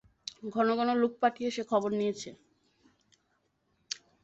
ঘন 0.45 0.67
ঘন 0.77 0.89
লোক 1.01 1.13
পাঠিয়ে 1.21 1.49
সে 1.51 1.63
খবর 1.71 1.89
নিয়েছে। 1.91 2.29